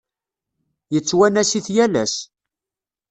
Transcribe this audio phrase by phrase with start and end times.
[0.93, 2.15] Yettwanas-it yal ass.